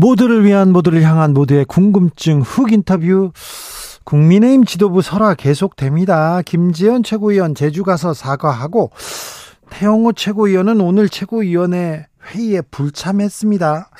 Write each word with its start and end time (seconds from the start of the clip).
모두를 0.00 0.44
위한 0.44 0.72
모두를 0.72 1.02
향한 1.02 1.34
모두의 1.34 1.64
궁금증 1.64 2.40
훅 2.40 2.72
인터뷰 2.72 3.32
국민의힘 4.04 4.64
지도부 4.64 5.02
설화 5.02 5.34
계속됩니다. 5.34 6.40
김재현 6.42 7.02
최고위원 7.02 7.56
제주 7.56 7.82
가서 7.82 8.14
사과하고 8.14 8.92
태영호 9.70 10.12
최고위원은 10.12 10.80
오늘 10.80 11.08
최고위원회 11.08 12.06
회의에 12.28 12.60
불참했습니다. 12.70 13.90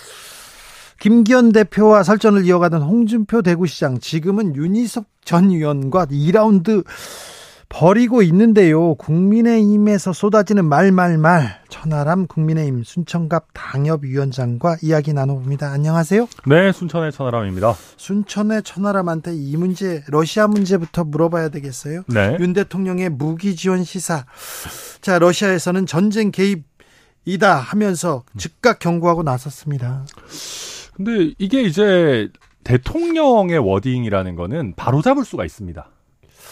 김기현 1.00 1.50
대표와 1.50 2.04
설전을 2.04 2.46
이어가던 2.46 2.80
홍준표 2.80 3.42
대구시장 3.42 3.98
지금은 3.98 4.54
윤희석 4.54 5.04
전 5.24 5.50
의원과 5.50 6.06
2라운드 6.06 6.84
버리고 7.68 8.22
있는데요. 8.22 8.94
국민의힘에서 8.94 10.12
쏟아지는 10.12 10.64
말말말 10.64 11.60
천하람 11.68 12.26
국민의힘 12.26 12.82
순천갑 12.82 13.48
당협위원장과 13.52 14.78
이야기 14.82 15.12
나눠봅니다. 15.12 15.70
안녕하세요. 15.70 16.26
네, 16.46 16.72
순천의 16.72 17.12
천하람입니다. 17.12 17.74
순천의 17.96 18.62
천하람한테 18.62 19.34
이 19.34 19.56
문제 19.56 20.02
러시아 20.08 20.48
문제부터 20.48 21.04
물어봐야 21.04 21.50
되겠어요. 21.50 22.04
네. 22.08 22.36
윤 22.40 22.54
대통령의 22.54 23.10
무기 23.10 23.54
지원 23.54 23.84
시사. 23.84 24.24
자, 25.02 25.18
러시아에서는 25.18 25.84
전쟁 25.84 26.30
개입이다 26.30 27.54
하면서 27.54 28.24
즉각 28.38 28.78
경고하고 28.78 29.22
나섰습니다. 29.22 30.06
근데 30.94 31.34
이게 31.38 31.62
이제 31.62 32.30
대통령의 32.64 33.58
워딩이라는 33.58 34.36
거는 34.36 34.72
바로 34.74 35.02
잡을 35.02 35.24
수가 35.24 35.44
있습니다. 35.44 35.88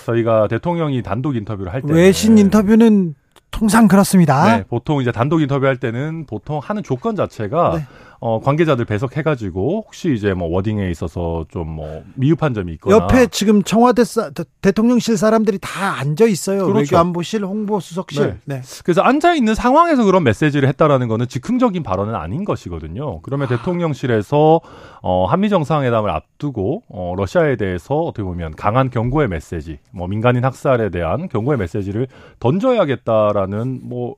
저희가 0.07 0.47
대통령이 0.49 1.03
단독 1.03 1.37
인터뷰를 1.37 1.73
할 1.73 1.83
때. 1.83 1.93
외신 1.93 2.39
인터뷰는 2.39 3.15
통상 3.51 3.89
그렇습니다. 3.89 4.57
네, 4.57 4.65
보통 4.69 5.01
이제 5.01 5.11
단독 5.11 5.41
인터뷰할 5.41 5.79
때는 5.79 6.27
보통 6.27 6.61
하는 6.63 6.83
조건 6.83 7.17
자체가 7.17 7.73
네. 7.77 7.87
어, 8.29 8.41
관계자들 8.41 8.85
배석해가지고 8.87 9.85
혹시 9.87 10.13
이제 10.15 10.35
뭐 10.35 10.49
워딩에 10.49 10.91
있어서 10.91 11.45
좀 11.49 11.67
뭐 11.77 12.03
미흡한 12.15 12.55
점이 12.55 12.73
있거나 12.75 12.97
옆에 12.97 13.27
지금 13.27 13.63
청와대 13.63 14.03
사, 14.05 14.31
대- 14.31 14.45
대통령실 14.63 15.17
사람들이 15.17 15.59
다 15.61 15.99
앉아 16.01 16.25
있어요. 16.27 16.65
그렇죠. 16.67 16.79
외교안보실, 16.97 17.45
홍보수석실. 17.45 18.39
네. 18.47 18.63
그래서 18.85 19.03
앉아 19.03 19.35
있는 19.35 19.55
상황에서 19.55 20.05
그런 20.05 20.25
메시지를 20.25 20.69
했다라는 20.71 21.09
거는 21.09 21.29
즉흥적인 21.29 21.83
발언은 21.83 22.15
아닌 22.15 22.45
것이거든요. 22.45 23.21
그러면 23.23 23.47
대통령실에서 23.49 24.61
어, 25.03 25.27
한미 25.27 25.49
정상회담을 25.51 26.11
앞두고 26.11 26.83
어, 26.89 27.15
러시아에 27.17 27.57
대해서 27.57 27.95
어떻게 27.95 28.23
보면 28.25 28.55
강한 28.57 28.91
경고의 28.91 29.29
메시지, 29.29 29.79
뭐 29.93 30.07
민간인 30.09 30.45
학살에 30.45 30.91
대한 30.91 31.29
경고의 31.29 31.59
메시지를 31.59 32.07
던져야겠다라는 32.41 33.81
뭐 33.83 34.17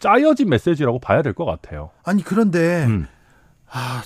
짜여진 0.00 0.48
메시지라고 0.48 0.98
봐야 0.98 1.22
될 1.22 1.32
것 1.34 1.44
같아요. 1.44 1.90
아니 2.04 2.22
그런데 2.22 2.84
음. 2.86 3.06
아, 3.70 4.02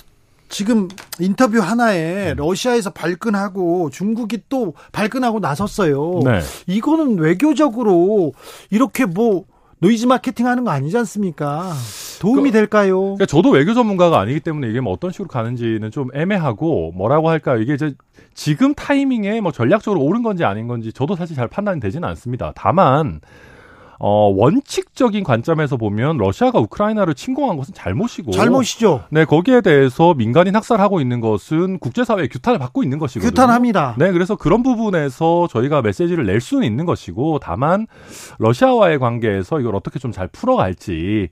지금 0.49 0.87
인터뷰 1.19 1.59
하나에 1.59 2.31
음. 2.31 2.35
러시아에서 2.37 2.91
발끈하고 2.91 3.89
중국이 3.89 4.43
또 4.49 4.73
발끈하고 4.91 5.39
나섰어요. 5.39 6.19
네. 6.23 6.41
이거는 6.67 7.17
외교적으로 7.17 8.33
이렇게 8.69 9.05
뭐 9.05 9.45
노이즈 9.79 10.05
마케팅 10.05 10.47
하는 10.47 10.63
거 10.63 10.71
아니지 10.71 10.97
않습니까? 10.99 11.73
도움이 12.21 12.51
그- 12.51 12.53
될까요? 12.53 13.01
그러니까 13.01 13.25
저도 13.25 13.49
외교 13.49 13.73
전문가가 13.73 14.19
아니기 14.19 14.39
때문에 14.39 14.69
이게 14.69 14.79
뭐 14.79 14.93
어떤 14.93 15.11
식으로 15.11 15.27
가는지는 15.27 15.91
좀 15.91 16.07
애매하고 16.13 16.93
뭐라고 16.95 17.29
할까요? 17.29 17.59
이게 17.59 17.73
이제 17.73 17.93
지금 18.33 18.73
타이밍에 18.75 19.41
뭐 19.41 19.51
전략적으로 19.51 20.01
옳은 20.01 20.23
건지 20.23 20.45
아닌 20.45 20.67
건지 20.67 20.93
저도 20.93 21.15
사실 21.15 21.35
잘 21.35 21.47
판단이 21.49 21.79
되지는 21.81 22.07
않습니다. 22.09 22.53
다만 22.55 23.19
어 23.99 24.31
원칙적인 24.35 25.23
관점에서 25.23 25.77
보면 25.77 26.17
러시아가 26.17 26.59
우크라이나를 26.59 27.13
침공한 27.13 27.57
것은 27.57 27.73
잘못이고 27.73 28.31
잘못이죠. 28.31 29.05
네 29.09 29.25
거기에 29.25 29.61
대해서 29.61 30.13
민간인 30.13 30.55
학살하고 30.55 31.01
있는 31.01 31.21
것은 31.21 31.79
국제사회의 31.79 32.29
규탄을 32.29 32.59
받고 32.59 32.83
있는 32.83 32.99
것이거든요. 32.99 33.29
규탄합니다. 33.29 33.95
네, 33.97 34.11
그래서 34.11 34.35
그런 34.35 34.63
부분에서 34.63 35.47
저희가 35.49 35.81
메시지를 35.81 36.25
낼 36.25 36.39
수는 36.41 36.63
있는 36.63 36.85
것이고, 36.85 37.39
다만, 37.39 37.87
러시아와의 38.39 38.99
관계에서 38.99 39.59
이걸 39.59 39.75
어떻게 39.75 39.99
좀 39.99 40.11
잘 40.11 40.27
풀어갈지, 40.27 41.29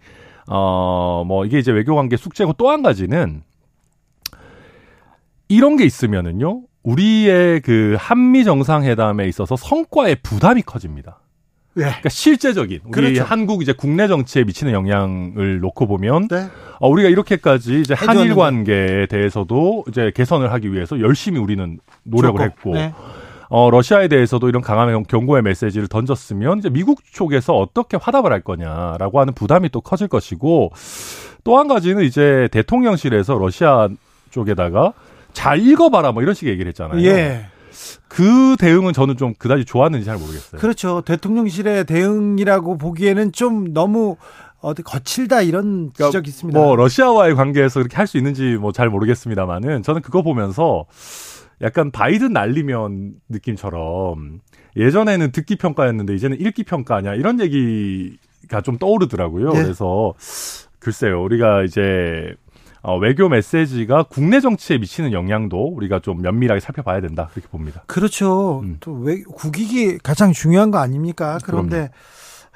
어, 0.47 1.23
뭐, 1.25 1.45
이게 1.45 1.59
이제 1.59 1.71
외교 1.71 1.95
관계 1.95 2.17
숙제고 2.17 2.53
또 2.53 2.69
한 2.69 2.81
가지는, 2.83 3.43
이런 5.49 5.77
게 5.77 5.85
있으면은요, 5.85 6.63
우리의 6.83 7.61
그 7.61 7.95
한미 7.99 8.43
정상회담에 8.43 9.27
있어서 9.27 9.55
성과의 9.55 10.17
부담이 10.23 10.63
커집니다. 10.63 11.20
네. 11.73 11.83
그러니까 11.85 12.09
실제적인 12.09 12.79
우리 12.85 12.91
그렇죠. 12.91 13.23
한국 13.23 13.61
이제 13.61 13.71
국내 13.73 14.07
정치에 14.07 14.43
미치는 14.43 14.73
영향을 14.73 15.59
놓고 15.61 15.87
보면 15.87 16.27
네. 16.27 16.47
어, 16.79 16.89
우리가 16.89 17.09
이렇게까지 17.09 17.79
이제 17.81 17.93
한일. 17.93 18.35
관계에 18.35 19.05
대해서도 19.05 19.85
이제 19.87 20.11
개선을 20.13 20.51
하기 20.51 20.73
위해서 20.73 20.99
열심히 20.99 21.39
우리는 21.39 21.79
노력을 22.03 22.37
좋고. 22.37 22.43
했고 22.43 22.73
네. 22.73 22.93
어, 23.49 23.69
러시아에 23.69 24.07
대해서도 24.07 24.47
이런 24.49 24.61
강한 24.61 25.03
경고의 25.03 25.43
메시지를 25.43 25.87
던졌으면 25.87 26.59
이제 26.59 26.69
미국 26.69 27.01
쪽에서 27.11 27.53
어떻게 27.57 27.97
화답을 27.97 28.31
할 28.31 28.41
거냐라고 28.41 29.19
하는 29.19 29.33
부담이 29.33 29.69
또 29.69 29.81
커질 29.81 30.07
것이고 30.07 30.71
또 31.43 31.57
한 31.57 31.67
가지는 31.67 32.03
이제 32.03 32.47
대통령실에서 32.51 33.37
러시아 33.37 33.89
쪽에다가 34.29 34.93
잘 35.33 35.59
읽어봐라 35.59 36.11
뭐 36.11 36.21
이런 36.23 36.33
식의 36.35 36.53
얘기를 36.53 36.69
했잖아요. 36.69 37.01
예. 37.05 37.45
그 38.07 38.55
대응은 38.59 38.93
저는 38.93 39.17
좀 39.17 39.33
그다지 39.37 39.65
좋았는지 39.65 40.05
잘 40.05 40.17
모르겠어요. 40.17 40.59
그렇죠. 40.59 41.01
대통령실의 41.01 41.85
대응이라고 41.85 42.77
보기에는 42.77 43.31
좀 43.31 43.73
너무 43.73 44.17
어디 44.59 44.83
거칠다 44.83 45.41
이런 45.41 45.91
그러니까 45.93 46.07
지적이 46.07 46.29
있습니다. 46.29 46.59
뭐 46.59 46.75
러시아와의 46.75 47.35
관계에서 47.35 47.79
그렇게 47.79 47.95
할 47.97 48.07
수 48.07 48.17
있는지 48.17 48.57
뭐 48.57 48.71
잘 48.71 48.89
모르겠습니다만은 48.89 49.83
저는 49.83 50.01
그거 50.01 50.21
보면서 50.21 50.85
약간 51.61 51.91
바이든 51.91 52.33
날리면 52.33 53.13
느낌처럼 53.29 54.39
예전에는 54.75 55.31
듣기 55.31 55.57
평가였는데 55.57 56.15
이제는 56.15 56.39
읽기 56.39 56.63
평가냐 56.63 57.15
이런 57.15 57.39
얘기가 57.39 58.61
좀 58.63 58.77
떠오르더라고요. 58.77 59.49
네. 59.51 59.63
그래서 59.63 60.13
글쎄요, 60.79 61.23
우리가 61.23 61.63
이제 61.63 62.33
어, 62.83 62.97
외교 62.97 63.29
메시지가 63.29 64.03
국내 64.03 64.39
정치에 64.39 64.77
미치는 64.77 65.11
영향도 65.11 65.73
우리가 65.75 65.99
좀 65.99 66.21
면밀하게 66.21 66.59
살펴봐야 66.59 67.01
된다 67.01 67.29
그렇게 67.31 67.47
봅니다. 67.47 67.83
그렇죠. 67.87 68.61
음. 68.61 68.77
또왜 68.79 69.23
국익이 69.23 69.99
가장 69.99 70.31
중요한 70.33 70.71
거 70.71 70.79
아닙니까? 70.79 71.37
그런데 71.43 71.91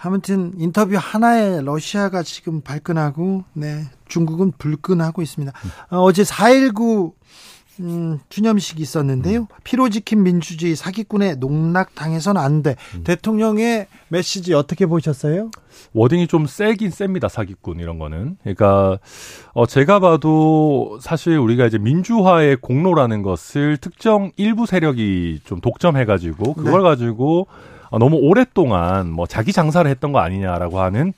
아무튼 0.02 0.53
인터뷰 0.58 0.96
하나에 0.97 1.62
러시아가 1.62 2.22
지금 2.24 2.62
발끈하고 2.62 3.44
네 3.53 3.85
중국은 4.08 4.52
불끈하고 4.58 5.22
있습니다. 5.22 5.53
어, 5.91 5.97
어제 6.02 6.24
4.19 6.24 7.14
음, 7.80 8.19
주념식이 8.30 8.81
있었는데요. 8.81 9.47
피로 9.63 9.90
지킨 9.90 10.24
민주주의 10.24 10.75
사기꾼의 10.75 11.38
농락 11.38 11.94
당해서는 11.96 12.41
안 12.41 12.63
돼. 12.63 12.75
대통령의 13.03 13.88
메시지 14.08 14.53
어떻게 14.53 14.86
보셨어요? 14.86 15.50
워딩이 15.94 16.28
좀 16.28 16.46
세긴 16.46 16.90
셉니다 16.90 17.28
사기꾼 17.28 17.80
이런 17.80 18.00
거는 18.00 18.38
그러니까 18.41 19.00
어 19.53 19.66
제가 19.66 19.99
봐도 19.99 20.97
사실 21.02 21.38
우리가 21.38 21.66
이제 21.66 21.78
민주화의 21.78 22.58
공로라는 22.58 23.22
것을 23.23 23.78
특정 23.78 24.32
일부 24.38 24.66
세력이 24.66 25.41
좀 25.44 25.59
독점해 25.59 26.05
가지고 26.05 26.53
그걸 26.53 26.82
네. 26.82 26.90
가지고 26.90 27.47
어, 27.90 27.99
너무 27.99 28.17
오랫동안 28.17 29.09
뭐 29.11 29.26
자기 29.28 29.52
장사를 29.53 29.90
했던 29.90 30.11
거 30.11 30.20
아니냐라고 30.20 30.79
하는 30.79 31.14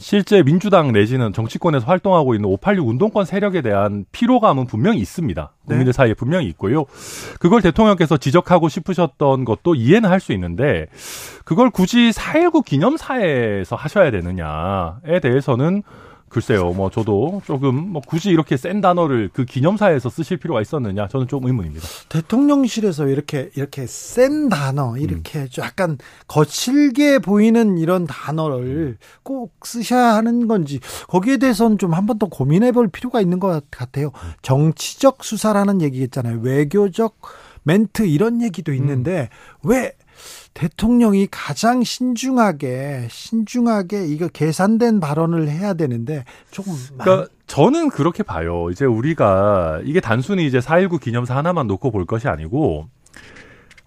실제 0.00 0.44
민주당 0.44 0.92
내지는 0.92 1.32
정치권에서 1.32 1.84
활동하고 1.84 2.36
있는 2.36 2.48
586 2.48 2.88
운동권 2.88 3.24
세력에 3.24 3.62
대한 3.62 4.04
피로감은 4.12 4.66
분명히 4.66 5.00
있습니다. 5.00 5.52
국민들 5.66 5.92
사이에 5.92 6.14
분명히 6.14 6.46
있고요. 6.46 6.84
그걸 7.40 7.60
대통령께서 7.62 8.16
지적하고 8.16 8.68
싶으셨던 8.68 9.44
것도 9.44 9.74
이해는 9.74 10.08
할 10.08 10.20
수 10.20 10.32
있는데 10.32 10.86
그걸 11.44 11.70
굳이 11.70 12.10
4.19 12.10 12.64
기념사에서 12.64 13.76
하셔야 13.76 14.10
되느냐에 14.10 15.20
대해서는 15.20 15.82
글쎄요, 16.28 16.72
뭐 16.72 16.90
저도 16.90 17.40
조금 17.46 17.74
뭐 17.92 18.02
굳이 18.06 18.30
이렇게 18.30 18.56
센 18.56 18.80
단어를 18.80 19.30
그 19.32 19.44
기념사에서 19.44 20.10
쓰실 20.10 20.36
필요가 20.36 20.60
있었느냐 20.60 21.08
저는 21.08 21.26
좀 21.28 21.44
의문입니다. 21.46 21.86
대통령실에서 22.08 23.08
이렇게 23.08 23.50
이렇게 23.56 23.86
센 23.86 24.48
단어 24.48 24.96
이렇게 24.98 25.40
음. 25.40 25.48
좀 25.48 25.64
약간 25.64 25.98
거칠게 26.26 27.20
보이는 27.20 27.78
이런 27.78 28.06
단어를 28.06 28.98
꼭 29.22 29.54
쓰셔야 29.64 30.14
하는 30.14 30.46
건지 30.48 30.80
거기에 31.08 31.38
대해서는 31.38 31.78
좀 31.78 31.92
한 31.94 32.06
번 32.06 32.18
더 32.18 32.26
고민해 32.26 32.72
볼 32.72 32.88
필요가 32.88 33.20
있는 33.20 33.38
것 33.38 33.62
같아요. 33.70 34.10
정치적 34.42 35.22
수사라는 35.24 35.80
얘기겠잖아요. 35.82 36.40
외교적 36.42 37.16
멘트 37.68 38.06
이런 38.06 38.40
얘기도 38.40 38.72
있는데 38.72 39.28
음. 39.64 39.70
왜 39.70 39.92
대통령이 40.54 41.28
가장 41.30 41.84
신중하게 41.84 43.08
신중하게 43.10 44.06
이거 44.06 44.26
계산된 44.28 45.00
발언을 45.00 45.48
해야 45.48 45.74
되는데 45.74 46.24
조금 46.50 46.72
그러니까 46.98 47.28
저는 47.46 47.90
그렇게 47.90 48.22
봐요. 48.22 48.68
이제 48.70 48.84
우리가 48.86 49.80
이게 49.84 50.00
단순히 50.00 50.46
이제 50.46 50.58
4.19 50.58 51.00
기념사 51.00 51.36
하나만 51.36 51.66
놓고 51.66 51.90
볼 51.90 52.06
것이 52.06 52.26
아니고 52.26 52.88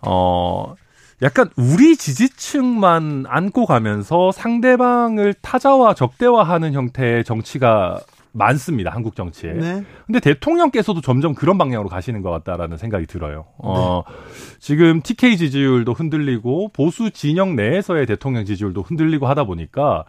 어 0.05 0.75
약간 1.23 1.49
우리 1.57 1.97
지지층만 1.97 3.25
안고 3.27 3.65
가면서 3.65 4.31
상대방을 4.31 5.33
타자와 5.41 5.95
적대화하는 5.95 6.73
형태의 6.73 7.23
정치가 7.23 7.99
많습니다. 8.33 8.91
한국 8.91 9.15
정치에. 9.15 9.53
네. 9.53 9.83
근데 10.05 10.19
대통령께서도 10.19 11.01
점점 11.01 11.35
그런 11.35 11.57
방향으로 11.57 11.89
가시는 11.89 12.21
것 12.21 12.29
같다라는 12.31 12.77
생각이 12.77 13.05
들어요. 13.05 13.45
어, 13.57 14.03
네. 14.07 14.13
지금 14.59 15.01
TK 15.01 15.37
지지율도 15.37 15.93
흔들리고 15.93 16.69
보수 16.69 17.11
진영 17.11 17.55
내에서의 17.55 18.05
대통령 18.05 18.45
지지율도 18.45 18.81
흔들리고 18.83 19.27
하다 19.27 19.43
보니까 19.43 20.05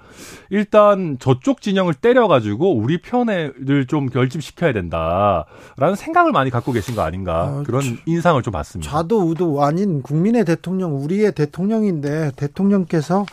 일단 0.51 1.17
저쪽 1.19 1.63
진영을 1.63 1.95
때려가지고 1.95 2.77
우리 2.77 3.01
편을 3.01 3.87
좀 3.89 4.09
결집시켜야 4.09 4.73
된다라는 4.73 5.97
생각을 5.97 6.33
많이 6.33 6.51
갖고 6.51 6.73
계신 6.73 6.95
거 6.95 7.03
아닌가 7.03 7.43
아, 7.43 7.63
그런 7.67 7.83
인상을 8.07 8.41
좀 8.43 8.53
받습니다. 8.53 8.91
좌도 8.91 9.23
우도 9.29 9.65
아닌 9.65 10.03
국민의 10.03 10.45
대통령, 10.45 11.03
우리의 11.03 11.33
대통령인데 11.33 12.33
대통령께서 12.37 13.27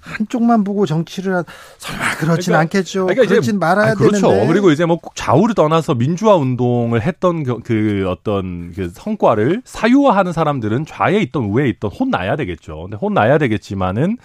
한쪽만 0.00 0.64
보고 0.64 0.86
정치를 0.86 1.34
하, 1.34 1.44
설마 1.78 2.16
그렇진 2.18 2.52
그러니까, 2.52 2.60
않겠죠. 2.60 3.06
그러니까 3.06 3.26
그렇진 3.26 3.58
말아야 3.58 3.92
아, 3.92 3.94
그렇죠. 3.94 4.12
되는데. 4.12 4.27
그리고 4.46 4.70
이제 4.70 4.84
뭐꼭 4.84 5.14
좌우를 5.14 5.54
떠나서 5.54 5.94
민주화 5.94 6.36
운동을 6.36 7.02
했던 7.02 7.42
그, 7.42 7.60
그 7.60 8.06
어떤 8.08 8.72
그 8.72 8.90
성과를 8.92 9.62
사유화하는 9.64 10.32
사람들은 10.32 10.86
좌에 10.86 11.18
있던 11.20 11.44
우에 11.44 11.68
있던 11.68 11.90
혼나야 11.90 12.36
되겠죠. 12.36 12.82
근데 12.82 12.96
혼나야 12.96 13.38
되겠지만은 13.38 14.16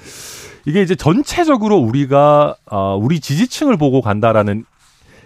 이게 0.66 0.82
이제 0.82 0.96
전체적으로 0.96 1.78
우리가 1.78 2.56
어 2.66 2.98
우리 3.02 3.20
지지층을 3.20 3.78
보고 3.78 4.02
간다라는 4.02 4.66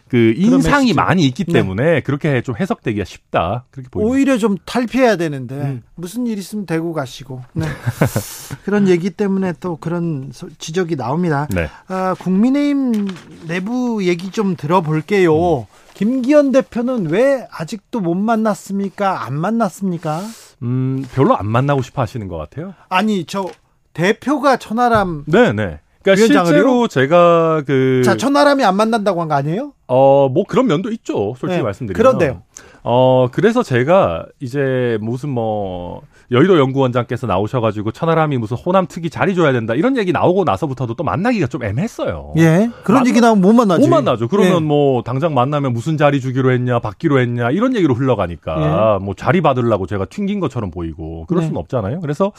그 0.09 0.33
인상이 0.36 0.94
많이 0.94 1.25
있기 1.25 1.45
네. 1.45 1.54
때문에 1.54 1.83
네. 1.83 2.01
그렇게 2.01 2.42
좀 2.42 2.56
해석되기가 2.56 3.06
쉽다. 3.06 3.65
그렇게 3.71 3.89
보입니다. 3.89 4.13
오히려 4.13 4.38
좀 4.38 4.57
탈피해야 4.65 5.18
되는데 5.18 5.56
음. 5.56 5.83
무슨 5.95 6.27
일 6.27 6.38
있으면 6.38 6.65
대구 6.65 6.94
가시고 6.94 7.44
네. 7.54 7.65
그런 8.63 8.88
얘기 8.88 9.09
때문에 9.09 9.54
또 9.59 9.75
그런 9.77 10.31
지적이 10.57 10.95
나옵니다. 10.95 11.48
네. 11.54 11.69
아, 11.88 12.15
국민의힘 12.19 13.07
내부 13.48 14.04
얘기 14.06 14.31
좀 14.31 14.56
들어볼게요. 14.56 15.59
음. 15.59 15.65
김기현 15.94 16.51
대표는 16.51 17.10
왜 17.10 17.48
아직도 17.51 18.01
못 18.01 18.13
만났습니까? 18.13 19.25
안 19.25 19.33
만났습니까? 19.33 20.21
음, 20.62 21.03
별로 21.15 21.36
안 21.36 21.48
만나고 21.48 21.81
싶어 21.81 22.03
하시는 22.03 22.27
것 22.27 22.38
같아요. 22.38 22.75
아니, 22.88 23.25
저 23.25 23.50
대표가 23.94 24.57
천하람 24.57 25.24
네네. 25.25 25.80
네. 26.03 26.15
그러니까? 26.15 26.45
실제로 26.45 26.88
제가 26.88 27.63
그 27.65 28.01
자, 28.05 28.15
천하람이 28.15 28.63
안 28.63 28.75
만난다고 28.75 29.21
한 29.21 29.27
거 29.27 29.35
아니에요? 29.35 29.73
어, 29.88 30.29
뭐 30.29 30.44
그런 30.47 30.67
면도 30.67 30.89
있죠. 30.91 31.33
솔직히 31.38 31.57
네. 31.57 31.63
말씀드리면. 31.63 31.95
그런데요. 31.97 32.41
어, 32.83 33.27
그래서 33.31 33.63
제가 33.63 34.25
이제 34.39 34.97
무슨 35.01 35.29
뭐 35.29 36.01
여의도 36.31 36.57
연구원장께서 36.59 37.25
나오셔 37.27 37.59
가지고 37.61 37.91
천하람이 37.91 38.38
무슨 38.38 38.57
호남 38.57 38.85
특위 38.88 39.09
자리 39.09 39.33
줘야 39.35 39.51
된다 39.53 39.73
이런 39.75 39.95
얘기 39.97 40.11
나오고 40.11 40.44
나서부터도 40.44 40.94
또 40.95 41.03
만나기가 41.03 41.47
좀 41.47 41.63
애매했어요. 41.63 42.33
예. 42.38 42.69
그런 42.83 43.00
만나, 43.00 43.09
얘기 43.09 43.21
나오면 43.21 43.41
못 43.41 43.53
만나죠. 43.53 43.81
못 43.81 43.88
만나죠. 43.89 44.27
그러면 44.27 44.55
예. 44.55 44.59
뭐 44.59 45.03
당장 45.03 45.33
만나면 45.33 45.71
무슨 45.73 45.97
자리 45.97 46.19
주기로 46.21 46.51
했냐, 46.51 46.79
받기로 46.79 47.19
했냐 47.19 47.51
이런 47.51 47.75
얘기로 47.75 47.93
흘러가니까 47.93 48.97
예. 49.01 49.03
뭐 49.05 49.13
자리 49.15 49.39
받으려고 49.41 49.85
제가 49.88 50.05
튕긴 50.05 50.39
것처럼 50.41 50.69
보이고 50.71 51.25
그럴 51.27 51.41
네. 51.41 51.47
수는 51.47 51.59
없잖아요. 51.59 52.01
그래서 52.01 52.31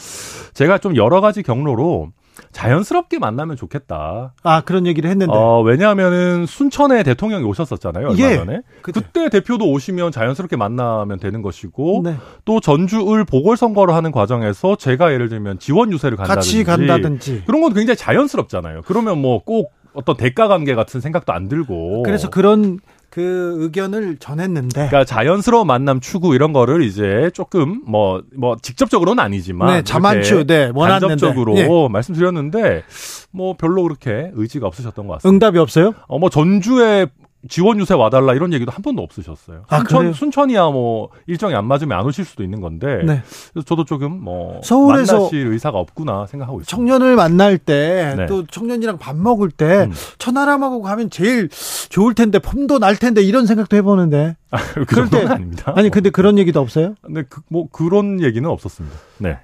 제가 0.55 0.79
좀 0.79 0.97
여러 0.97 1.21
가지 1.23 1.43
경로로 1.43 2.09
자연스럽게 2.53 3.19
만나면 3.19 3.57
좋겠다. 3.57 4.35
아 4.43 4.61
그런 4.63 4.87
얘기를 4.87 5.11
했는데. 5.11 5.33
어, 5.35 5.61
왜냐하면은 5.63 6.47
순천에 6.47 7.03
대통령이 7.03 7.45
오셨었잖아요. 7.45 8.09
얼마 8.09 8.19
예, 8.31 8.37
전에. 8.37 8.61
그때. 8.83 9.01
그때 9.01 9.29
대표도 9.29 9.69
오시면 9.71 10.13
자연스럽게 10.13 10.57
만나면 10.57 11.19
되는 11.19 11.43
것이고 11.43 12.03
네. 12.05 12.17
또 12.45 12.61
전주을 12.61 13.25
보궐선거를 13.25 13.95
하는 13.95 14.13
과정에서 14.13 14.77
제가 14.77 15.13
예를 15.13 15.29
들면 15.29 15.59
지원 15.59 15.93
유세를 15.93 16.17
간다든지, 16.17 16.65
같이 16.65 16.65
간다든지 16.65 17.43
그런 17.47 17.61
건 17.61 17.75
굉장히 17.75 17.97
자연스럽잖아요. 17.97 18.83
그러면 18.85 19.21
뭐 19.21 19.39
꼭 19.49 19.73
어떤 19.95 20.17
대가 20.17 20.47
관계 20.47 20.75
같은 20.75 21.01
생각도 21.01 21.33
안 21.33 21.49
들고. 21.49 22.03
그래서 22.03 22.29
그런 22.29 22.79
그 23.11 23.57
의견을 23.59 24.19
전했는데. 24.19 24.89
그러니까 24.89 25.05
자연스러운 25.05 25.67
만남 25.67 26.01
추구 26.01 26.35
이런 26.35 26.53
거를 26.53 26.83
이제 26.83 27.31
조금 27.33 27.83
뭐뭐 27.87 28.23
뭐 28.37 28.57
직접적으로는 28.61 29.23
아니지만 29.23 29.69
네, 29.75 29.83
자만추 29.83 30.47
네, 30.47 30.71
원하는데 30.75 31.09
간접적으로 31.15 31.55
네. 31.55 31.69
말씀드렸는데 31.91 32.85
뭐 33.31 33.57
별로 33.57 33.83
그렇게 33.83 34.31
의지가 34.35 34.67
없으셨던 34.67 35.07
것 35.07 35.15
같습니다. 35.15 35.29
응답이 35.47 35.59
없어요? 35.59 35.95
어 36.07 36.19
뭐 36.19 36.31
전주에 36.31 37.07
지원 37.49 37.79
유세 37.79 37.95
와달라 37.95 38.35
이런 38.35 38.53
얘기도 38.53 38.73
한 38.73 38.83
번도 38.83 39.01
없으셨어요. 39.01 39.63
아, 39.69 39.79
순천, 39.79 40.13
순천이야 40.13 40.71
뭐 40.71 41.11
일정이 41.29 41.55
안 41.55 41.67
맞으면 41.67 41.97
안 41.97 42.05
오실 42.05 42.25
수도 42.25 42.43
있는 42.43 42.61
건데. 42.61 43.01
네. 43.05 43.23
그래서 43.53 43.65
저도 43.65 43.85
조금 43.85 44.21
뭐 44.21 44.61
서울에서 44.65 45.15
만나실 45.15 45.47
의사가 45.47 45.79
없구나 45.79 46.27
생각하고 46.27 46.61
있습니다. 46.61 46.77
청년을 46.77 47.15
만날 47.15 47.57
때또 47.59 48.41
네. 48.41 48.47
청년이랑 48.51 48.99
밥 48.99 49.15
먹을 49.15 49.53
때 49.53 49.85
음. 49.85 49.93
천하람하고 50.19 50.83
가면 50.83 51.11
제일 51.11 51.49
좋을 51.91 52.15
텐데 52.15 52.41
폼도 52.41 52.81
날 52.81 52.97
텐데 52.97 53.23
이런 53.23 53.47
생각도 53.47 53.77
해보는데. 53.77 54.37
아, 54.51 54.59
그 54.75 54.85
그럴 54.85 55.09
때 55.09 55.25
아닙니다. 55.25 55.73
아니 55.77 55.91
근데 55.91 56.11
그런 56.11 56.39
얘기도 56.39 56.61
없어요? 56.61 56.97
네, 57.09 57.23
그, 57.29 57.41
뭐 57.49 57.69
그런 57.71 58.21
얘기는 58.21 58.49
없었습니다. 58.49 58.97
네. 59.19 59.39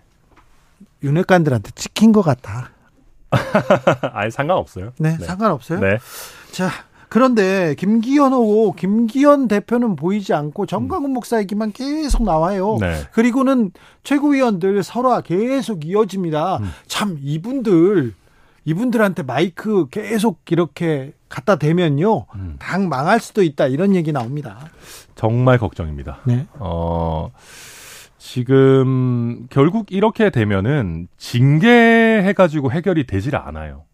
윤핵관들한테 1.04 1.70
찍힌 1.76 2.10
것 2.10 2.22
같아. 2.22 2.70
아니 4.12 4.32
상관없어요. 4.32 4.92
네, 4.98 5.16
네. 5.16 5.24
상관없어요. 5.24 5.78
네. 5.78 5.98
자. 6.50 6.70
그런데 7.08 7.74
김기현 7.76 8.32
하고 8.32 8.72
김기현 8.72 9.48
대표는 9.48 9.96
보이지 9.96 10.34
않고 10.34 10.66
정광훈 10.66 11.10
음. 11.10 11.14
목사 11.14 11.38
얘기만 11.40 11.72
계속 11.72 12.24
나와요. 12.24 12.78
네. 12.80 12.94
그리고는 13.12 13.72
최고위원들 14.02 14.82
설화 14.82 15.20
계속 15.20 15.84
이어집니다. 15.84 16.58
음. 16.58 16.70
참 16.86 17.18
이분들 17.20 18.14
이분들한테 18.64 19.22
마이크 19.22 19.86
계속 19.90 20.40
이렇게 20.50 21.12
갖다 21.28 21.56
대면요 21.56 22.26
음. 22.34 22.56
당 22.58 22.88
망할 22.88 23.20
수도 23.20 23.42
있다 23.42 23.66
이런 23.66 23.94
얘기 23.94 24.12
나옵니다. 24.12 24.58
정말 25.14 25.58
걱정입니다. 25.58 26.18
네. 26.24 26.46
어. 26.58 27.30
지금 28.18 29.46
결국 29.50 29.92
이렇게 29.92 30.30
되면은 30.30 31.08
징계해가지고 31.18 32.72
해결이 32.72 33.06
되질 33.06 33.36
않아요. 33.36 33.84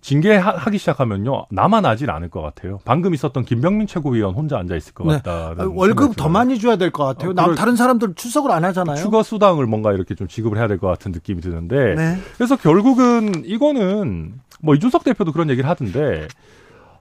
징계하기 0.00 0.78
시작하면요 0.78 1.46
나만 1.50 1.84
하질 1.84 2.10
않을 2.10 2.28
것 2.30 2.40
같아요. 2.40 2.78
방금 2.84 3.14
있었던 3.14 3.44
김병민 3.44 3.86
최고위원 3.86 4.34
혼자 4.34 4.58
앉아 4.58 4.76
있을 4.76 4.94
것 4.94 5.06
네. 5.06 5.14
같다. 5.22 5.54
월급 5.68 6.16
더 6.16 6.28
많이 6.28 6.58
줘야 6.58 6.76
될 6.76 6.90
것 6.90 7.04
같아요. 7.04 7.30
어, 7.30 7.34
남 7.34 7.54
다른 7.54 7.76
사람들 7.76 8.14
출석을 8.14 8.50
안 8.50 8.64
하잖아요. 8.64 8.96
추가 8.96 9.22
수당을 9.22 9.66
뭔가 9.66 9.92
이렇게 9.92 10.14
좀 10.14 10.28
지급을 10.28 10.56
해야 10.58 10.66
될 10.68 10.78
것 10.78 10.86
같은 10.86 11.10
느낌이 11.12 11.40
드는데 11.40 11.94
네. 11.96 12.16
그래서 12.36 12.56
결국은 12.56 13.42
이거는 13.44 14.34
뭐 14.60 14.74
이준석 14.74 15.04
대표도 15.04 15.32
그런 15.32 15.50
얘기를 15.50 15.68
하던데 15.68 16.28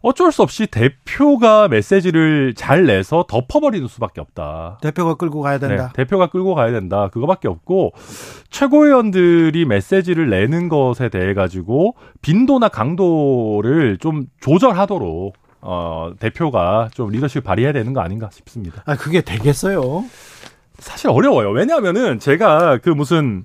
어쩔 0.07 0.31
수 0.31 0.41
없이 0.41 0.67
대표가 0.67 1.67
메시지를 1.67 2.53
잘 2.55 2.85
내서 2.85 3.25
덮어버리는 3.27 3.85
수밖에 3.87 4.21
없다. 4.21 4.79
대표가 4.81 5.15
끌고 5.15 5.41
가야 5.41 5.59
된다. 5.59 5.87
네, 5.87 5.93
대표가 5.93 6.27
끌고 6.27 6.55
가야 6.55 6.71
된다. 6.71 7.09
그거밖에 7.09 7.49
없고 7.49 7.91
최고위원들이 8.49 9.65
메시지를 9.65 10.29
내는 10.29 10.69
것에 10.69 11.09
대해 11.09 11.33
가지고 11.33 11.95
빈도나 12.21 12.69
강도를 12.69 13.97
좀 13.97 14.27
조절하도록 14.39 15.35
어, 15.59 16.11
대표가 16.19 16.87
좀 16.93 17.09
리더십 17.09 17.43
발휘해야 17.43 17.73
되는 17.73 17.91
거 17.91 17.99
아닌가 17.99 18.29
싶습니다. 18.31 18.83
아, 18.85 18.95
그게 18.95 19.19
되겠어요? 19.19 20.05
사실 20.79 21.09
어려워요. 21.09 21.49
왜냐하면은 21.49 22.19
제가 22.19 22.77
그 22.77 22.89
무슨 22.89 23.43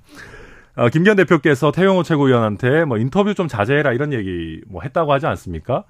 어, 0.75 0.87
김기현 0.87 1.17
대표께서 1.17 1.73
태영호 1.73 2.03
최고위원한테 2.03 2.85
뭐 2.85 2.97
인터뷰 2.97 3.33
좀 3.33 3.49
자제해라 3.49 3.91
이런 3.91 4.13
얘기 4.13 4.61
뭐 4.67 4.81
했다고 4.81 5.11
하지 5.11 5.25
않습니까? 5.25 5.83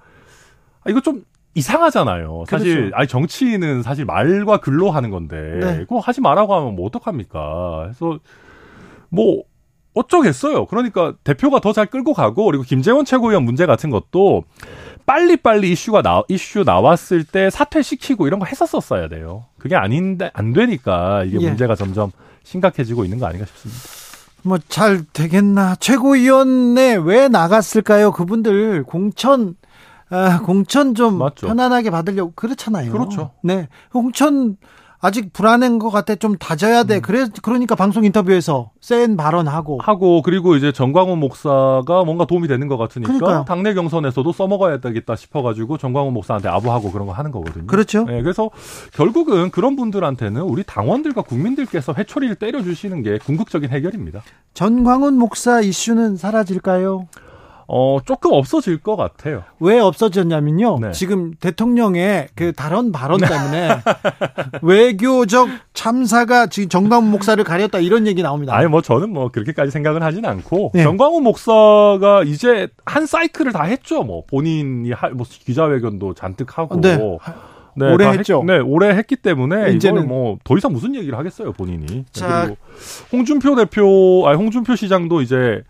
아, 0.84 0.90
이거 0.90 1.00
좀 1.00 1.24
이상하잖아요. 1.54 2.44
사실 2.48 2.76
그렇죠. 2.76 2.96
아니 2.96 3.06
정치는 3.08 3.82
사실 3.82 4.04
말과 4.04 4.58
글로 4.58 4.90
하는 4.90 5.10
건데 5.10 5.36
네. 5.60 5.78
그거 5.80 5.98
하지 6.00 6.20
말라고 6.20 6.54
하면 6.54 6.74
뭐 6.76 6.86
어떡합니까? 6.86 7.82
그래서 7.84 8.18
뭐 9.08 9.42
어쩌겠어요. 9.94 10.66
그러니까 10.66 11.14
대표가 11.22 11.60
더 11.60 11.72
잘 11.72 11.86
끌고 11.86 12.12
가고 12.12 12.46
그리고 12.46 12.64
김재원 12.64 13.04
최고위원 13.04 13.44
문제 13.44 13.66
같은 13.66 13.90
것도 13.90 14.42
빨리빨리 15.06 15.70
이슈가 15.70 16.02
나 16.02 16.22
이슈 16.28 16.64
나왔을 16.64 17.22
때 17.24 17.50
사퇴시키고 17.50 18.26
이런 18.26 18.40
거 18.40 18.46
했었었어야 18.46 19.08
돼요. 19.08 19.44
그게 19.58 19.76
아닌데 19.76 20.30
안 20.34 20.52
되니까 20.52 21.22
이게 21.24 21.38
예. 21.40 21.48
문제가 21.48 21.76
점점 21.76 22.10
심각해지고 22.42 23.04
있는 23.04 23.18
거 23.20 23.26
아닌가 23.26 23.46
싶습니다. 23.46 23.80
뭐 24.42 24.58
잘 24.68 25.04
되겠나? 25.12 25.76
최고위원회 25.76 26.96
왜 26.96 27.28
나갔을까요? 27.28 28.10
그분들 28.12 28.82
공천 28.82 29.54
아, 30.10 30.40
공천 30.42 30.94
좀 30.94 31.18
맞죠. 31.18 31.46
편안하게 31.46 31.90
받으려고 31.90 32.32
그렇잖아요. 32.34 32.92
그렇죠. 32.92 33.32
네. 33.42 33.68
공천 33.92 34.56
아직 35.00 35.34
불안한 35.34 35.80
것 35.80 35.90
같아. 35.90 36.14
좀 36.14 36.38
다져야 36.38 36.84
돼. 36.84 36.98
그래 37.00 37.26
그러니까 37.42 37.74
방송 37.74 38.04
인터뷰에서 38.04 38.70
센 38.80 39.18
발언하고 39.18 39.80
하고 39.82 40.22
그리고 40.22 40.56
이제 40.56 40.72
정광훈 40.72 41.18
목사가 41.18 42.04
뭔가 42.06 42.24
도움이 42.24 42.48
되는 42.48 42.68
것 42.68 42.78
같으니까 42.78 43.12
그러니까요. 43.12 43.44
당내 43.46 43.74
경선에서도 43.74 44.32
써먹어야 44.32 44.78
되겠다 44.78 45.14
싶어가지고 45.14 45.76
정광훈 45.76 46.14
목사한테 46.14 46.48
아부하고 46.48 46.90
그런 46.90 47.06
거 47.06 47.12
하는 47.12 47.32
거거든요. 47.32 47.66
그렇죠. 47.66 48.04
네, 48.04 48.22
그래서 48.22 48.48
결국은 48.94 49.50
그런 49.50 49.76
분들한테는 49.76 50.40
우리 50.40 50.62
당원들과 50.62 51.20
국민들께서 51.20 51.92
회초리를 51.92 52.36
때려주시는 52.36 53.02
게 53.02 53.18
궁극적인 53.18 53.68
해결입니다. 53.68 54.22
전광훈 54.54 55.18
목사 55.18 55.60
이슈는 55.60 56.16
사라질까요? 56.16 57.08
어 57.66 57.98
조금 58.04 58.32
없어질 58.32 58.78
것 58.78 58.96
같아요. 58.96 59.42
왜 59.60 59.78
없어졌냐면요. 59.78 60.78
네. 60.80 60.92
지금 60.92 61.32
대통령의 61.40 62.28
그 62.34 62.52
발언 62.52 62.92
발언 62.92 63.20
때문에 63.20 63.68
외교적 64.62 65.48
참사가 65.72 66.46
지금 66.46 66.68
정광훈 66.68 67.10
목사를 67.10 67.42
가렸다 67.42 67.78
이런 67.80 68.06
얘기 68.06 68.22
나옵니다. 68.22 68.54
아니 68.54 68.66
뭐 68.68 68.82
저는 68.82 69.10
뭐 69.10 69.28
그렇게까지 69.30 69.70
생각은 69.70 70.02
하진 70.02 70.24
않고 70.24 70.72
네. 70.74 70.82
정광훈 70.82 71.22
목사가 71.22 72.22
이제 72.24 72.68
한 72.84 73.06
사이클을 73.06 73.52
다 73.52 73.64
했죠. 73.64 74.02
뭐 74.02 74.24
본인이 74.26 74.92
할뭐 74.92 75.24
기자회견도 75.28 76.14
잔뜩 76.14 76.58
하고 76.58 76.80
네. 76.80 76.98
네, 77.76 77.92
오래 77.92 78.04
다 78.04 78.10
했죠. 78.12 78.42
네, 78.46 78.58
오래 78.58 78.90
했기 78.90 79.16
때문에 79.16 79.72
이제는 79.72 79.76
이제는 79.76 80.08
뭐 80.08 80.36
더 80.44 80.56
이상 80.56 80.72
무슨 80.72 80.94
얘기를 80.94 81.18
하겠어요, 81.18 81.52
본인이. 81.52 82.04
자. 82.12 82.42
그리고 82.42 82.56
홍준표 83.12 83.56
대표, 83.56 84.24
아니 84.26 84.36
홍준표 84.36 84.76
시장도 84.76 85.22
이제 85.22 85.62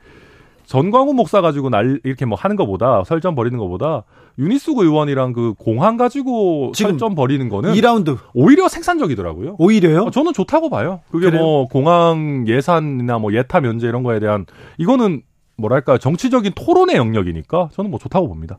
전광훈 0.67 1.17
목사 1.17 1.41
가지고 1.41 1.71
날 1.71 2.01
이렇게 2.05 2.25
뭐 2.25 2.37
하는 2.37 2.57
것보다 2.57 3.05
설전 3.05 3.35
벌이는 3.35 3.59
것보다 3.59 4.05
유니스구 4.39 4.83
의원이랑 4.83 5.33
그 5.33 5.55
공항 5.59 5.97
가지고 5.97 6.73
설전 6.75 7.15
벌이는 7.15 7.49
거는 7.49 7.73
2라운드 7.75 8.19
오히려 8.35 8.69
생산적이더라고요. 8.69 9.57
오히려요? 9.59 10.03
어, 10.05 10.11
저는 10.11 10.33
좋다고 10.33 10.71
봐요. 10.71 11.01
그게 11.11 11.31
그래요? 11.31 11.43
뭐 11.43 11.67
공항 11.67 12.45
예산이나 12.49 13.19
뭐 13.19 13.33
예타 13.33 13.61
면제 13.61 13.87
이런 13.87 14.03
거에 14.03 14.19
대한 14.19 14.47
이거는 14.79 15.23
뭐랄까 15.57 15.99
정치적인 15.99 16.53
토론의 16.55 16.97
영역이니까 16.97 17.69
저는 17.73 17.91
뭐 17.91 17.99
좋다고 18.01 18.29
봅니다. 18.29 18.59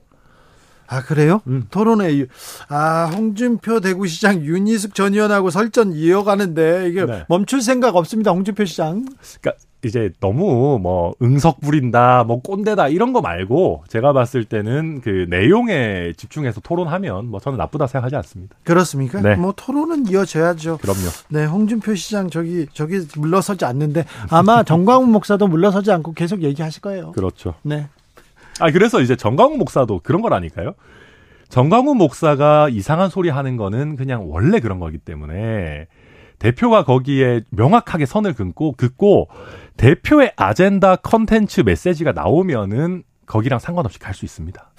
아 0.88 1.02
그래요? 1.04 1.42
음. 1.48 1.66
토론회 1.72 2.18
유- 2.20 2.28
아 2.70 3.10
홍준표 3.14 3.80
대구시장 3.80 4.42
윤희숙 4.44 4.94
전 4.96 5.14
의원하고 5.14 5.50
설전 5.50 5.94
이어가는데 5.94 6.90
이게 6.90 7.06
네. 7.06 7.24
멈출 7.28 7.62
생각 7.62 7.96
없습니다. 7.96 8.32
홍준표 8.32 8.66
시장. 8.66 9.06
그러니까 9.42 9.54
이제 9.84 10.12
너무 10.20 10.80
뭐 10.82 11.14
응석 11.22 11.62
부린다, 11.62 12.24
뭐 12.24 12.42
꼰대다 12.42 12.88
이런 12.88 13.14
거 13.14 13.22
말고 13.22 13.84
제가 13.88 14.14
봤을 14.14 14.44
때는 14.44 15.02
그 15.02 15.28
내용에 15.30 16.14
집중해서 16.18 16.60
토론하면 16.62 17.28
뭐 17.28 17.40
저는 17.40 17.58
나쁘다 17.60 17.86
생각하지 17.86 18.16
않습니다. 18.16 18.56
그렇습니까? 18.64 19.22
네. 19.22 19.36
뭐 19.36 19.54
토론은 19.56 20.08
이어져야죠. 20.10 20.78
그럼요. 20.78 21.02
네, 21.30 21.46
홍준표 21.46 21.94
시장 21.94 22.32
저기 22.32 22.66
저기 22.74 23.06
물러서지 23.18 23.64
않는데 23.66 24.06
아마 24.30 24.64
정광훈 24.64 25.12
목사도 25.12 25.48
물러서지 25.48 25.92
않고 25.92 26.14
계속 26.14 26.42
얘기하실 26.42 26.82
거예요. 26.82 27.12
그렇죠. 27.12 27.54
네. 27.62 27.88
아 28.60 28.72
그래서 28.72 29.02
이제 29.02 29.16
정광훈 29.16 29.58
목사도 29.58 30.02
그런 30.04 30.22
거라니까요. 30.22 30.74
정광훈 31.50 31.98
목사가 31.98 32.70
이상한 32.70 33.10
소리 33.10 33.30
하는 33.30 33.58
거는 33.58 33.96
그냥 33.96 34.32
원래 34.32 34.60
그런 34.60 34.80
거기 34.80 34.98
때문에 34.98 35.88
대표가 36.40 36.84
거기에 36.84 37.42
명확하게 37.50 38.06
선을 38.06 38.34
긋고 38.34 38.74
긋고 38.74 39.30
대표의 39.78 40.34
아젠다 40.36 40.98
컨텐츠 40.98 41.62
메시지가 41.62 42.12
나오면은 42.14 43.04
거기랑 43.26 43.60
상관없이 43.60 44.00
갈 44.00 44.14
수 44.14 44.26
있습니다. 44.26 44.72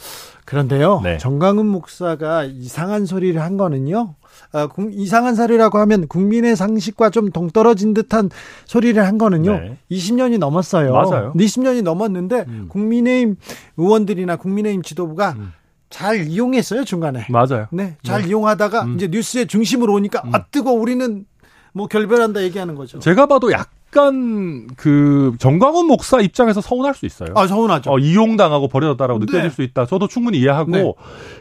그런데요. 0.44 1.00
네. 1.02 1.18
정광훈 1.18 1.66
목사가 1.66 2.44
이상한 2.44 3.04
소리를 3.06 3.40
한 3.40 3.56
거는요. 3.56 4.14
아, 4.52 4.66
국- 4.66 4.90
이상한 4.92 5.34
소리라고 5.34 5.78
하면 5.78 6.06
국민의 6.08 6.56
상식과 6.56 7.10
좀 7.10 7.30
동떨어진 7.30 7.94
듯한 7.94 8.30
소리를 8.64 9.04
한 9.04 9.18
거는요. 9.18 9.52
네. 9.52 9.78
20년이 9.90 10.38
넘었어요. 10.38 10.92
맞아요. 10.92 11.32
20년이 11.36 11.82
넘었는데 11.82 12.44
음. 12.48 12.66
국민의힘 12.68 13.36
의원들이나 13.76 14.36
국민의힘 14.36 14.82
지도부가 14.82 15.34
음. 15.38 15.52
잘 15.90 16.26
이용했어요 16.26 16.84
중간에. 16.84 17.26
맞아요. 17.30 17.66
네, 17.70 17.96
잘 18.02 18.22
네. 18.22 18.28
이용하다가 18.28 18.82
음. 18.84 18.94
이제 18.96 19.08
뉴스의 19.08 19.46
중심으로 19.46 19.92
오니까 19.94 20.22
아 20.32 20.44
뜨거 20.46 20.72
우리는 20.72 21.24
뭐 21.72 21.86
결별한다 21.86 22.42
얘기하는 22.42 22.74
거죠. 22.74 22.98
제가 22.98 23.26
봐도 23.26 23.52
약간 23.52 24.66
그 24.76 25.34
정광훈 25.38 25.86
목사 25.86 26.20
입장에서 26.20 26.60
서운할 26.60 26.94
수 26.94 27.06
있어요. 27.06 27.28
아 27.36 27.46
서운하죠. 27.46 27.92
어, 27.92 27.98
이용당하고 27.98 28.68
버려졌다라고 28.68 29.20
네. 29.20 29.26
느껴질 29.26 29.50
수 29.50 29.62
있다. 29.62 29.86
저도 29.86 30.08
충분히 30.08 30.38
이해하고 30.38 30.70
네. 30.70 30.92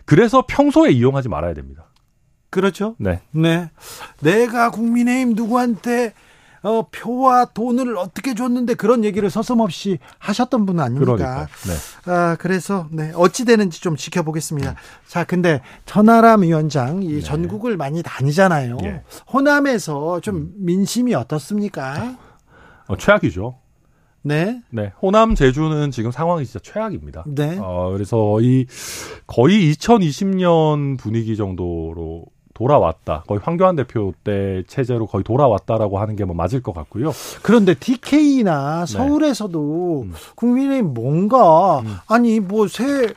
그래서 0.05 0.43
평소에 0.47 0.91
이용하지 0.91 1.29
말아야 1.29 1.53
됩니다. 1.53 1.85
그렇죠. 2.55 2.95
네. 2.99 3.19
네. 3.31 3.69
내가 4.21 4.71
국민의힘 4.71 5.33
누구한테 5.35 6.13
어, 6.61 6.87
표와 6.89 7.45
돈을 7.53 7.97
어떻게 7.97 8.33
줬는데 8.33 8.75
그런 8.75 9.03
얘기를 9.03 9.29
서슴없이 9.29 9.99
하셨던 10.19 10.65
분은 10.65 10.81
아닙니까? 10.81 11.15
그러니까. 11.15 11.47
네. 11.67 12.11
아, 12.11 12.37
그래서 12.39 12.87
네, 12.91 13.11
어찌 13.13 13.43
되는지 13.43 13.81
좀 13.81 13.97
지켜보겠습니다. 13.97 14.73
자, 15.05 15.25
근데 15.25 15.61
천하람 15.85 16.43
위원장 16.43 17.03
이 17.03 17.15
네. 17.15 17.19
전국을 17.19 17.75
많이 17.75 18.01
다니잖아요. 18.01 18.77
예. 18.85 19.01
호남에서 19.33 20.21
좀 20.21 20.53
민심이 20.55 21.13
어떻습니까? 21.13 22.15
어, 22.87 22.95
최악이죠. 22.95 23.59
네. 24.21 24.61
네. 24.71 24.93
호남 25.01 25.35
제주는 25.35 25.91
지금 25.91 26.11
상황이 26.11 26.45
진짜 26.45 26.59
최악입니다. 26.63 27.25
네. 27.27 27.59
어, 27.61 27.91
그래서 27.91 28.39
이 28.39 28.65
거의 29.27 29.73
2020년 29.73 30.97
분위기 30.97 31.35
정도로 31.37 32.25
돌아왔다. 32.55 33.23
거의 33.27 33.39
황교안 33.43 33.75
대표 33.75 34.13
때 34.23 34.63
체제로 34.67 35.05
거의 35.05 35.23
돌아왔다라고 35.23 35.99
하는 35.99 36.15
게 36.15 36.25
뭐 36.25 36.33
맞을 36.35 36.63
것 36.63 36.73
같고요. 36.73 37.11
그런데 37.43 37.75
DK나 37.75 38.85
네. 38.87 38.91
서울에서도 38.91 40.01
음. 40.07 40.13
국민의힘 40.35 40.93
뭔가 40.95 41.81
음. 41.81 41.97
아니 42.07 42.39
뭐새 42.39 43.13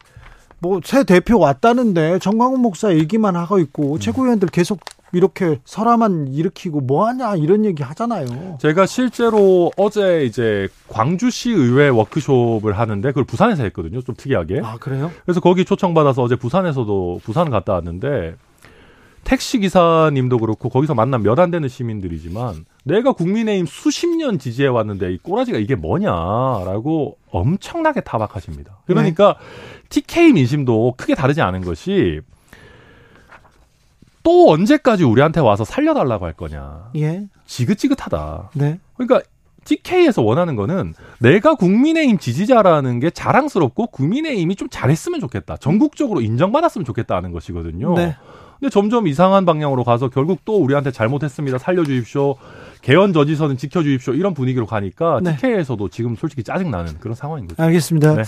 뭐 0.58 0.80
새 0.84 1.04
대표 1.04 1.38
왔다는데 1.38 2.18
정광훈 2.18 2.60
목사 2.60 2.92
얘기만 2.94 3.36
하고 3.36 3.58
있고 3.60 3.94
음. 3.94 3.98
최고위원들 3.98 4.48
계속 4.48 4.80
이렇게 5.12 5.58
설화만 5.64 6.28
일으키고 6.28 6.82
뭐 6.82 7.06
하냐 7.06 7.36
이런 7.36 7.64
얘기 7.64 7.82
하잖아요. 7.82 8.58
제가 8.60 8.84
실제로 8.84 9.70
어제 9.78 10.24
이제 10.26 10.68
광주시 10.88 11.50
의회 11.50 11.88
워크숍을 11.88 12.78
하는데 12.78 13.08
그걸 13.08 13.24
부산에서 13.24 13.62
했거든요. 13.62 14.02
좀 14.02 14.14
특이하게. 14.16 14.60
아 14.62 14.76
그래요? 14.78 15.10
그래서 15.24 15.40
거기 15.40 15.64
초청받아서 15.64 16.22
어제 16.22 16.36
부산에서도 16.36 17.20
부산 17.24 17.48
갔다 17.48 17.72
왔는데 17.74 18.34
택시 19.24 19.58
기사님도 19.58 20.38
그렇고 20.38 20.68
거기서 20.68 20.94
만난 20.94 21.22
몇 21.22 21.38
안 21.38 21.50
되는 21.50 21.68
시민들이지만 21.68 22.64
내가 22.84 23.12
국민의힘 23.12 23.66
수십 23.66 24.08
년 24.08 24.38
지지해 24.38 24.68
왔는데 24.68 25.12
이 25.12 25.18
꼬라지가 25.18 25.58
이게 25.58 25.74
뭐냐라고 25.74 27.18
엄청나게 27.30 28.00
타박하십니다. 28.00 28.78
그러니까 28.86 29.36
TK 29.90 30.32
민심도 30.32 30.94
크게 30.96 31.14
다르지 31.14 31.42
않은 31.42 31.60
것이 31.62 32.20
또 34.22 34.50
언제까지 34.50 35.04
우리한테 35.04 35.40
와서 35.40 35.64
살려달라고 35.64 36.24
할 36.26 36.32
거냐. 36.32 36.90
예. 36.96 37.26
지긋지긋하다. 37.46 38.50
네. 38.54 38.78
그러니까 38.96 39.20
TK에서 39.64 40.22
원하는 40.22 40.56
거는 40.56 40.94
내가 41.20 41.54
국민의힘 41.54 42.18
지지자라는 42.18 43.00
게 43.00 43.10
자랑스럽고 43.10 43.88
국민의힘이 43.88 44.56
좀 44.56 44.68
잘했으면 44.70 45.20
좋겠다. 45.20 45.56
전국적으로 45.58 46.20
인정받았으면 46.20 46.84
좋겠다는 46.84 47.32
것이거든요. 47.32 47.94
네. 47.94 48.16
근데 48.60 48.70
점점 48.70 49.06
이상한 49.06 49.44
방향으로 49.44 49.84
가서 49.84 50.08
결국 50.08 50.44
또 50.44 50.56
우리한테 50.56 50.90
잘못했습니다. 50.90 51.58
살려주십시오. 51.58 52.34
개헌 52.82 53.12
저지선은 53.12 53.56
지켜주십시오. 53.56 54.14
이런 54.14 54.34
분위기로 54.34 54.66
가니까 54.66 55.20
네. 55.22 55.36
TK에서도 55.36 55.88
지금 55.88 56.16
솔직히 56.16 56.42
짜증나는 56.42 56.98
그런 57.00 57.14
상황인 57.14 57.46
거죠. 57.46 57.62
알겠습니다. 57.62 58.14
네. 58.14 58.22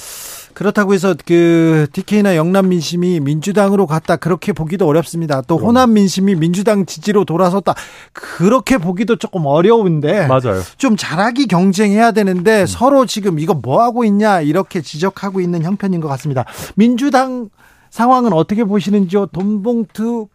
그렇다고 0.55 0.93
해서 0.95 1.15
그 1.25 1.87
TK나 1.93 2.37
영남 2.37 2.69
민심이 2.69 3.21
민주당으로 3.21 3.87
갔다 3.87 4.17
그렇게 4.17 4.53
보기도 4.53 4.87
어렵습니다. 4.87 5.43
또 5.43 5.57
그럼요. 5.57 5.69
호남 5.69 5.95
민심이 5.95 6.35
민주당 6.35 6.85
지지로 6.85 7.25
돌아섰다 7.25 7.75
그렇게 8.13 8.79
보기도 8.79 9.17
조금 9.17 9.47
어려운데 9.47 10.27
맞아요. 10.27 10.61
좀 10.77 10.97
잘하기 10.97 11.47
경쟁해야 11.47 12.11
되는데 12.11 12.67
서로 12.67 13.07
지금 13.07 13.39
이거 13.39 13.55
뭐 13.55 13.83
하고 13.83 14.05
있냐 14.05 14.41
이렇게 14.41 14.81
지적하고 14.81 15.41
있는 15.41 15.63
형편인 15.63 16.01
것 16.01 16.09
같습니다. 16.09 16.45
민주당 16.75 17.51
상황은 17.91 18.33
어떻게 18.33 18.65
보시는지요? 18.65 19.27
돈봉투 19.27 20.29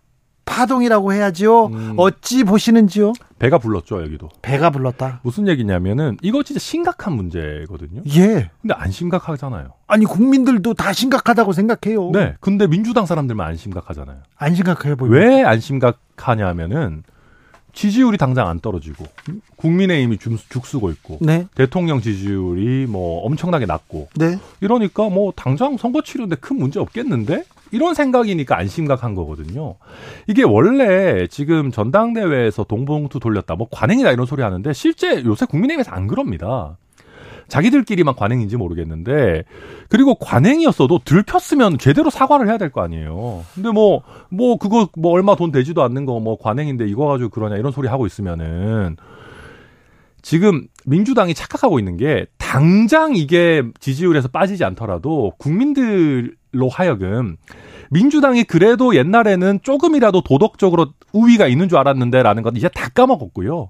파동이라고 0.46 1.12
해야지요. 1.12 1.66
음. 1.66 1.94
어찌 1.98 2.44
보시는지요? 2.44 3.14
배가 3.40 3.58
불렀죠, 3.58 4.04
여기도. 4.04 4.30
배가 4.44 4.70
불렀다. 4.70 5.20
무슨 5.24 5.48
얘기냐면은 5.48 6.18
이거 6.22 6.44
진짜 6.44 6.60
심각한 6.60 7.14
문제거든요. 7.14 8.04
예. 8.16 8.52
근데 8.62 8.76
안 8.76 8.92
심각하잖아요. 8.92 9.70
아니 9.88 10.06
국민들도 10.06 10.76
다 10.76 10.94
심각하다고 10.94 11.52
생각해요. 11.52 12.12
네. 12.12 12.36
근데 12.42 12.68
민주당 12.68 13.08
사람들만 13.08 13.48
안 13.48 13.56
심각하잖아요. 13.58 14.18
안 14.38 14.54
심각해 14.54 14.94
보여요. 14.94 15.14
왜 15.16 15.44
안 15.44 15.60
심각하냐면은 15.60 17.04
지지율이 17.76 18.18
당장 18.18 18.48
안 18.48 18.60
떨어지고 18.60 19.06
국민의힘이 19.58 20.18
줌- 20.18 20.38
죽쓰고 20.50 20.90
있고 20.92 21.20
네. 21.22 21.46
대통령 21.56 22.02
지지율이 22.02 22.88
뭐 22.88 23.24
엄청나게 23.26 23.66
낮고 23.66 24.08
네. 24.16 24.40
이러니까 24.62 25.10
뭐 25.10 25.32
당장 25.36 25.78
선거 25.78 26.02
치료인데 26.02 26.38
큰 26.38 26.58
문제 26.58 26.80
없겠는데 26.80 27.44
이런 27.72 27.94
생각이니까 27.94 28.58
안 28.58 28.68
심각한 28.68 29.16
거거든요. 29.16 29.76
이게 30.28 30.44
원래 30.44 31.28
지금 31.28 31.72
전당대회에서 31.72 32.64
동봉투 32.64 33.20
돌렸다, 33.20 33.56
뭐 33.56 33.68
관행이다 33.70 34.12
이런 34.12 34.26
소리 34.26 34.42
하는데 34.44 34.72
실제 34.72 35.24
요새 35.26 35.46
국민의힘에서 35.46 35.92
안 35.92 36.08
그럽니다. 36.08 36.78
자기들끼리만 37.48 38.16
관행인지 38.16 38.58
모르겠는데 38.58 39.44
그리고 39.90 40.16
관행이었어도 40.16 41.00
들켰으면 41.06 41.78
제대로 41.78 42.10
사과를 42.10 42.48
해야 42.48 42.58
될 42.58 42.72
거 42.72 42.82
아니에요. 42.82 43.44
근데 43.54 43.70
뭐뭐 43.72 44.02
뭐 44.30 44.58
그거 44.58 44.90
뭐 44.98 45.12
얼마 45.12 45.36
돈 45.36 45.52
되지도 45.52 45.84
않는 45.84 46.06
거 46.06 46.20
뭐 46.20 46.38
관행인데 46.38 46.88
이거 46.88 47.06
가지고 47.08 47.30
그러냐 47.30 47.58
이런 47.58 47.72
소리 47.72 47.88
하고 47.88 48.06
있으면은 48.08 48.98
지금 50.22 50.66
민주당이 50.86 51.34
착각하고 51.36 51.78
있는 51.78 51.98
게 51.98 52.26
당장 52.38 53.16
이게 53.16 53.62
지지율에서 53.80 54.30
빠지지 54.30 54.64
않더라도 54.64 55.34
국민들로 55.38 56.70
하여금 56.72 57.36
민주당이 57.92 58.46
그래도 58.46 58.96
옛날에는 58.96 59.60
조금이라도 59.62 60.22
도덕적으로 60.22 60.88
우위가 61.14 61.46
있는 61.48 61.70
줄 61.70 61.78
알았는데라는 61.78 62.42
건 62.42 62.56
이제 62.56 62.68
다 62.70 62.90
까먹었고요. 62.90 63.70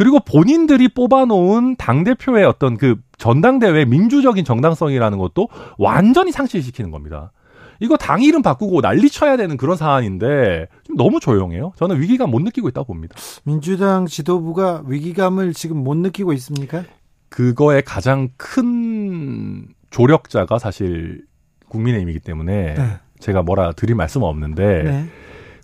그리고 0.00 0.18
본인들이 0.18 0.88
뽑아놓은 0.88 1.76
당대표의 1.76 2.46
어떤 2.46 2.78
그 2.78 2.96
전당대회 3.18 3.84
민주적인 3.84 4.46
정당성이라는 4.46 5.18
것도 5.18 5.48
완전히 5.76 6.32
상실시키는 6.32 6.90
겁니다. 6.90 7.32
이거 7.80 7.98
당 7.98 8.22
이름 8.22 8.40
바꾸고 8.40 8.80
난리 8.80 9.10
쳐야 9.10 9.36
되는 9.36 9.58
그런 9.58 9.76
사안인데 9.76 10.68
좀 10.84 10.96
너무 10.96 11.20
조용해요. 11.20 11.74
저는 11.76 12.00
위기감 12.00 12.30
못 12.30 12.40
느끼고 12.40 12.70
있다고 12.70 12.94
봅니다. 12.94 13.14
민주당 13.44 14.06
지도부가 14.06 14.84
위기감을 14.86 15.52
지금 15.52 15.84
못 15.84 15.98
느끼고 15.98 16.32
있습니까? 16.32 16.82
그거의 17.28 17.82
가장 17.82 18.30
큰 18.38 19.68
조력자가 19.90 20.58
사실 20.58 21.26
국민의힘이기 21.68 22.20
때문에 22.20 22.72
네. 22.72 22.98
제가 23.18 23.42
뭐라 23.42 23.72
드릴 23.72 23.96
말씀은 23.96 24.26
없는데 24.26 24.82
네. 24.82 25.06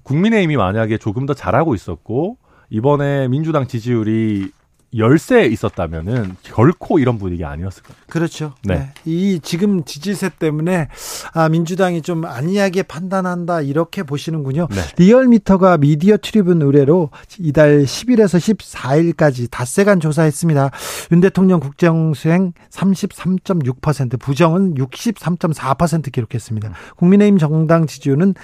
국민의힘이 0.02 0.59
만약에 0.59 0.99
조금 0.99 1.25
더 1.25 1.33
잘하고 1.33 1.75
있었고 1.75 2.37
이번에 2.70 3.28
민주당 3.28 3.66
지지율이 3.66 4.50
열세 4.96 5.46
있었다면은 5.46 6.37
결코 6.42 6.99
이런 6.99 7.18
분위기 7.18 7.44
아니었을 7.44 7.82
거예요. 7.82 7.96
그렇죠. 8.08 8.54
네. 8.62 8.76
네. 8.76 8.92
이 9.04 9.40
지금 9.42 9.85
지지세 9.85 10.30
때문에 10.38 10.88
아, 11.32 11.49
민주당이 11.49 12.02
좀 12.02 12.25
안이하게 12.25 12.85
판단한다 12.85 13.61
이렇게 13.62 14.02
보시는군요. 14.02 14.68
네. 14.70 14.80
리얼미터가 14.96 15.78
미디어 15.78 16.16
트리뷴 16.16 16.62
의뢰로 16.62 17.11
이달 17.38 17.85
10일에서 17.85 18.38
14일까지 18.56 19.50
닷새간 19.50 20.00
조사했습니다. 20.00 20.70
윤 21.12 21.20
대통령 21.20 21.61
국정 21.61 22.14
수행 22.14 22.52
33.6%, 22.70 24.20
부정은 24.20 24.75
63.4% 24.75 26.12
기록했습니다. 26.12 26.73
국민의힘 26.96 27.38
정당 27.38 27.87
지지율은 27.87 28.35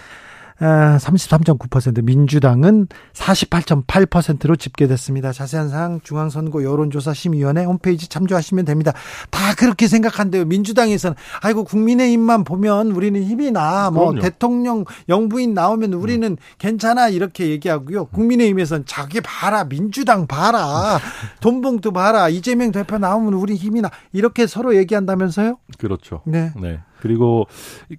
33.9% 0.60 2.02
민주당은 2.04 2.88
48.8%로 3.12 4.56
집계됐습니다. 4.56 5.32
자세한 5.32 5.68
사항 5.68 6.00
중앙선거 6.02 6.62
여론조사심의위원회 6.62 7.64
홈페이지 7.64 8.08
참조하시면 8.08 8.64
됩니다. 8.64 8.92
다 9.30 9.54
그렇게 9.56 9.88
생각한대요. 9.88 10.44
민주당에서는 10.44 11.16
아이고 11.40 11.64
국민의 11.64 12.12
힘만 12.12 12.44
보면 12.44 12.92
우리는 12.92 13.22
힘이 13.22 13.50
나. 13.50 13.90
뭐 13.90 14.08
그럼요. 14.08 14.20
대통령 14.20 14.84
영부인 15.08 15.54
나오면 15.54 15.92
우리는 15.94 16.32
음. 16.32 16.36
괜찮아 16.58 17.08
이렇게 17.08 17.48
얘기하고요. 17.48 18.06
국민의 18.06 18.48
힘에서는 18.48 18.84
자기 18.86 19.20
봐라 19.20 19.64
민주당 19.64 20.26
봐라 20.26 20.98
돈봉투 21.40 21.92
봐라 21.92 22.28
이재명 22.28 22.72
대표 22.72 22.98
나오면 22.98 23.34
우리 23.34 23.54
힘이 23.54 23.80
나 23.80 23.90
이렇게 24.12 24.46
서로 24.46 24.76
얘기한다면서요? 24.76 25.58
그렇죠. 25.78 26.22
네. 26.26 26.52
네. 26.60 26.80
그리고 27.02 27.48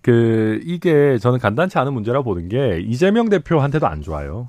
그 0.02 0.62
이게 0.64 1.18
저는 1.18 1.40
간단치 1.40 1.78
않은 1.78 1.94
문제라 1.94 2.22
보는 2.22 2.48
게 2.48 2.80
이재명 2.88 3.28
대표한테도 3.28 3.86
안 3.86 4.02
좋아요. 4.02 4.48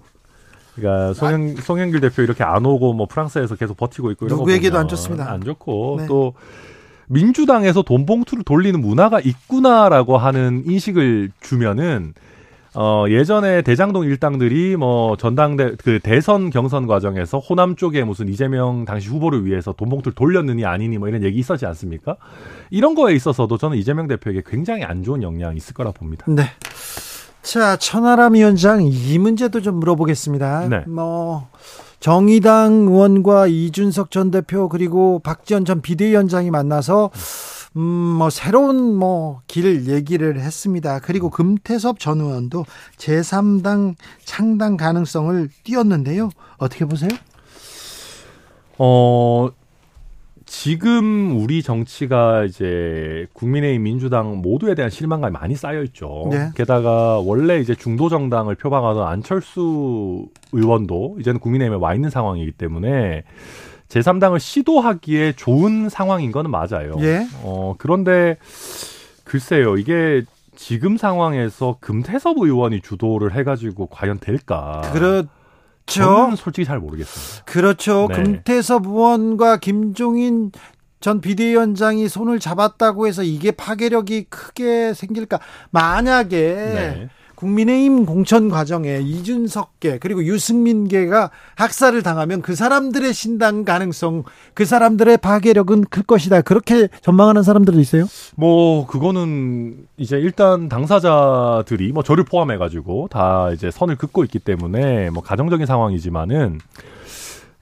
그러니까 0.77 1.13
송영, 1.15 1.57
송영길 1.57 2.01
대표 2.01 2.23
이렇게 2.23 2.45
안 2.45 2.65
오고 2.65 2.93
뭐 2.95 3.07
프랑스에서 3.07 3.57
계속 3.57 3.77
버티고 3.77 4.13
있고 4.13 4.27
이런 4.27 4.39
누구에게도 4.39 4.79
안 4.79 4.87
좋습니다. 4.87 5.29
안 5.29 5.43
좋고 5.43 5.97
네. 6.01 6.07
또 6.07 6.35
민주당에서 7.09 7.83
돈 7.83 8.07
봉투를 8.07 8.45
돌리는 8.45 8.81
문화가 8.81 9.19
있구나라고 9.19 10.19
하는 10.19 10.63
인식을 10.67 11.33
주면은 11.41 12.15
어, 12.77 13.05
예전에 13.09 13.63
대장동 13.63 14.05
일당들이 14.05 14.77
뭐 14.77 15.17
전당대 15.17 15.77
그 15.77 16.01
대선 16.03 16.51
경선 16.51 16.87
과정에서 16.87 17.39
호남 17.39 17.77
쪽에 17.77 18.03
무슨 18.05 18.29
이재명 18.29 18.85
당시 18.85 19.09
후보를 19.09 19.47
위해서 19.47 19.73
돈 19.73 19.89
봉투를 19.89 20.15
돌렸느니 20.15 20.65
아니니 20.65 20.99
뭐 20.99 21.09
이런 21.09 21.23
얘기 21.23 21.39
있었지 21.39 21.67
않습니까? 21.67 22.17
이런 22.71 22.95
거에 22.95 23.15
있어서도 23.15 23.59
저는 23.59 23.77
이재명 23.77 24.09
대표에게 24.09 24.43
굉장히 24.45 24.83
안 24.83 25.03
좋은 25.05 25.23
영향이 25.23 25.57
있을 25.57 25.75
거라 25.75 25.93
봅니다. 25.93 26.25
네. 26.29 26.45
자, 27.43 27.77
천하람 27.77 28.35
위원장 28.35 28.83
이 28.83 29.19
문제도 29.19 29.61
좀 29.61 29.77
물어보겠습니다. 29.77 30.69
네. 30.69 30.85
뭐 30.89 31.49
정의당 32.01 32.87
의원과 32.89 33.47
이준석 33.47 34.11
전 34.11 34.31
대표 34.31 34.69
그리고 34.69 35.21
박지원 35.21 35.65
전 35.65 35.81
비대위원장이 35.81 36.51
만나서 36.51 37.11
음, 37.77 37.83
뭐 37.83 38.31
새로운 38.31 38.95
뭐 38.97 39.43
길 39.49 39.87
얘기를 39.89 40.39
했습니다. 40.41 41.01
그리고 41.01 41.31
금태섭 41.31 41.99
전 41.99 42.21
의원도 42.21 42.65
제3당 42.99 43.95
창당 44.25 44.77
가능성을 44.77 45.49
띄웠는데요. 45.65 46.31
어떻게 46.59 46.85
보세요? 46.85 47.11
어, 48.79 49.49
지금 50.47 51.37
우리 51.41 51.63
정치가 51.63 52.45
이제 52.45 53.27
국민의힘 53.33 53.83
민주당 53.83 54.39
모두에 54.43 54.75
대한 54.75 54.91
실망감이 54.91 55.33
많이 55.33 55.55
쌓여 55.57 55.83
있죠. 55.85 56.29
네. 56.31 56.51
게다가 56.55 57.19
원래 57.19 57.61
이제 57.61 57.75
중도 57.75 58.09
정당을 58.09 58.57
표방하던 58.57 59.07
안철수 59.07 60.27
의원도 60.53 61.17
이제는 61.21 61.41
국민의힘에 61.41 61.81
와 61.81 61.95
있는 61.95 62.11
상황이기 62.11 62.53
때문에 62.53 63.23
제3당을 63.95 64.41
시도하기에 64.41 65.35
좋은 65.37 65.89
상황인 65.89 66.33
거는 66.33 66.51
맞아요. 66.51 66.97
예. 67.01 67.27
어, 67.43 67.77
그런데 67.79 68.37
글쎄요. 69.23 69.77
이게 69.77 70.23
지금 70.57 70.97
상황에서 70.97 71.77
금태섭 71.81 72.39
의원이 72.39 72.81
주도를 72.81 73.35
해가지고 73.35 73.87
과연 73.87 74.19
될까? 74.19 74.83
그렇 74.93 75.25
저는 75.87 76.37
솔직히 76.37 76.65
잘 76.65 76.79
모르겠습니다. 76.79 77.45
그렇죠. 77.45 78.07
네. 78.09 78.23
금태섭 78.23 78.87
의원과 78.87 79.59
김종인 79.59 80.51
전 81.01 81.21
비대위원장이 81.21 82.09
손을 82.09 82.41
잡았다고 82.41 83.07
해서 83.07 83.23
이게 83.23 83.51
파괴력이 83.51 84.25
크게 84.31 84.95
생길까? 84.95 85.39
만약에 85.71 86.39
네. 86.39 87.09
국민의힘 87.35 88.07
공천 88.07 88.49
과정에 88.49 89.01
이준석계 89.01 89.99
그리고 89.99 90.25
유승민계가 90.25 91.31
학살을 91.57 92.03
당하면 92.03 92.43
그 92.43 92.55
사람들의 92.55 93.13
신당 93.13 93.65
가능성, 93.65 94.25
그 94.55 94.65
사람들의 94.65 95.19
파괴력은 95.19 95.85
클 95.85 96.03
것이다. 96.03 96.43
그렇게 96.43 96.89
전망하는 97.03 97.43
사람들도 97.43 97.81
있어요? 97.81 98.07
뭐 98.37 98.87
그거는 98.87 99.87
이제 99.97 100.17
일단 100.19 100.69
당사자들이 100.69 101.93
뭐 101.93 102.03
저를 102.03 102.25
포함해 102.25 102.57
가지고 102.57 103.09
다 103.11 103.51
이제 103.53 103.71
선을 103.71 103.97
긋고 103.97 104.25
있기 104.25 104.39
때문에 104.39 105.11
뭐 105.11 105.23
가정적인 105.23 105.67
상황이지만은 105.67 106.61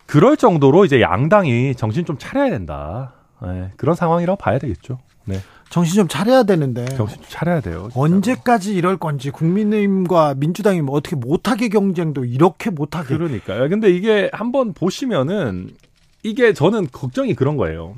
그럴 0.06 0.36
정도로 0.36 0.84
이제 0.84 1.00
양당이 1.00 1.74
정신 1.74 2.04
좀 2.04 2.18
차려야 2.18 2.50
된다. 2.50 3.14
네, 3.42 3.70
그런 3.76 3.96
상황이라고 3.96 4.36
봐야 4.36 4.58
되겠죠. 4.58 4.98
네. 5.24 5.40
정신 5.72 5.94
좀 5.96 6.06
차려야 6.06 6.42
되는데. 6.42 6.84
정신 6.84 7.16
좀 7.16 7.24
차려야 7.28 7.60
돼요. 7.60 7.88
진짜로. 7.90 8.04
언제까지 8.04 8.74
이럴 8.74 8.98
건지 8.98 9.30
국민의힘과 9.30 10.34
민주당이 10.36 10.82
뭐 10.82 10.94
어떻게 10.96 11.16
못하게 11.16 11.70
경쟁도 11.70 12.26
이렇게 12.26 12.68
못하게. 12.68 13.16
그러니까요. 13.16 13.70
근데 13.70 13.90
이게 13.90 14.28
한번 14.34 14.74
보시면은 14.74 15.70
이게 16.22 16.52
저는 16.52 16.88
걱정이 16.92 17.34
그런 17.34 17.56
거예요. 17.56 17.96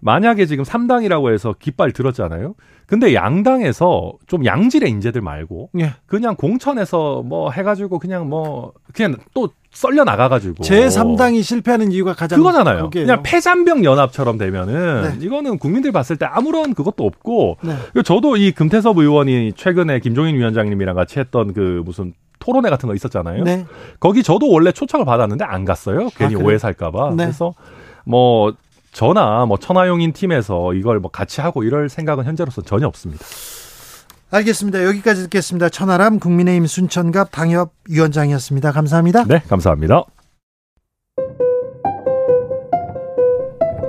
만약에 0.00 0.46
지금 0.46 0.64
3당이라고 0.64 1.32
해서 1.32 1.54
깃발 1.58 1.92
들었잖아요. 1.92 2.54
근데 2.86 3.14
양당에서 3.14 4.14
좀 4.26 4.46
양질의 4.46 4.90
인재들 4.90 5.20
말고 5.20 5.70
예. 5.78 5.92
그냥 6.06 6.36
공천에서 6.36 7.22
뭐 7.22 7.50
해가지고 7.50 7.98
그냥 7.98 8.30
뭐 8.30 8.72
그냥 8.94 9.16
또 9.34 9.50
썰려 9.72 10.04
나가가지고 10.04 10.62
제 10.62 10.86
3당이 10.86 11.42
실패하는 11.42 11.92
이유가 11.92 12.12
가장 12.14 12.38
그거잖아요. 12.38 12.84
거기에요. 12.84 13.06
그냥 13.06 13.22
패잔병 13.22 13.84
연합처럼 13.84 14.36
되면은 14.38 15.18
네. 15.18 15.24
이거는 15.24 15.58
국민들 15.58 15.92
봤을 15.92 16.16
때 16.16 16.26
아무런 16.26 16.74
그것도 16.74 17.04
없고 17.04 17.56
네. 17.62 18.02
저도 18.04 18.36
이 18.36 18.52
금태섭 18.52 18.98
의원이 18.98 19.54
최근에 19.56 20.00
김종인 20.00 20.36
위원장님이랑 20.36 20.94
같이 20.94 21.18
했던 21.18 21.54
그 21.54 21.82
무슨 21.84 22.12
토론회 22.38 22.68
같은 22.70 22.86
거 22.86 22.94
있었잖아요. 22.94 23.44
네. 23.44 23.66
거기 23.98 24.22
저도 24.22 24.50
원래 24.50 24.72
초청을 24.72 25.06
받았는데 25.06 25.44
안 25.44 25.64
갔어요. 25.64 26.10
괜히 26.16 26.34
아, 26.34 26.38
오해 26.38 26.58
살까봐. 26.58 27.14
네. 27.16 27.24
그래서 27.24 27.54
뭐 28.04 28.52
저나 28.92 29.46
뭐 29.46 29.56
천하용인 29.56 30.12
팀에서 30.12 30.74
이걸 30.74 30.98
뭐 31.00 31.10
같이 31.10 31.40
하고 31.40 31.62
이럴 31.62 31.88
생각은 31.88 32.24
현재로서 32.24 32.60
전혀 32.60 32.86
없습니다. 32.86 33.24
알겠습니다. 34.32 34.84
여기까지 34.84 35.22
듣겠습니다. 35.24 35.68
천하람 35.68 36.18
국민의힘 36.18 36.66
순천갑 36.66 37.30
당협위원장이었습니다. 37.30 38.72
감사합니다. 38.72 39.24
네, 39.24 39.40
감사합니다. 39.48 40.02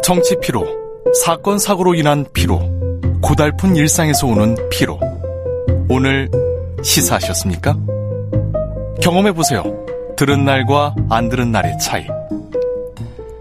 정치 0.04 0.36
피로, 0.42 0.66
사건 1.24 1.58
사고로 1.58 1.96
인한 1.96 2.26
피로, 2.34 2.60
고달픈 3.22 3.76
일상에서 3.78 4.28
오는 4.28 4.58
피로. 4.70 5.00
오늘 5.90 6.30
시사하셨습니까? 6.84 7.78
경험해 9.02 9.32
보세요. 9.32 9.64
들은 10.18 10.44
날과 10.44 10.96
안 11.10 11.30
들은 11.30 11.54
날의 11.54 11.78
차이. 11.80 12.06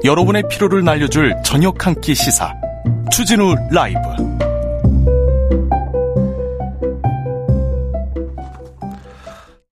여러분의 0.04 0.44
피로를 0.48 0.84
날려줄 0.84 1.34
저녁 1.44 1.84
한 1.84 2.00
끼 2.00 2.14
시사. 2.14 2.52
추진우 3.10 3.54
라이브. 3.72 3.98